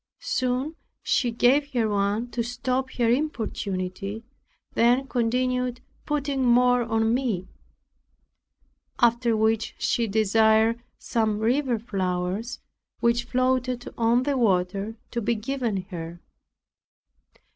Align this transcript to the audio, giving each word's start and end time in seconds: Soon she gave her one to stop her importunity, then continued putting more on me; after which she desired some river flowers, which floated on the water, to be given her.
Soon 0.23 0.75
she 1.03 1.29
gave 1.29 1.73
her 1.73 1.87
one 1.87 2.31
to 2.31 2.41
stop 2.41 2.89
her 2.93 3.07
importunity, 3.11 4.23
then 4.73 5.07
continued 5.07 5.79
putting 6.07 6.43
more 6.43 6.81
on 6.81 7.13
me; 7.13 7.47
after 8.97 9.37
which 9.37 9.75
she 9.77 10.07
desired 10.07 10.81
some 10.97 11.37
river 11.37 11.77
flowers, 11.77 12.59
which 12.99 13.25
floated 13.25 13.87
on 13.95 14.23
the 14.23 14.35
water, 14.35 14.95
to 15.11 15.21
be 15.21 15.35
given 15.35 15.83
her. 15.91 16.19